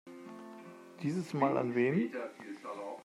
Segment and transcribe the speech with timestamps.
[1.03, 2.11] Dieses Mal an wen?